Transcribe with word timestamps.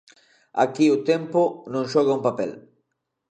Aquí 0.63 0.85
o 0.95 0.97
tempo 1.11 1.41
non 1.73 1.85
xoga 1.91 2.15
un 2.17 2.25
papel. 2.27 2.51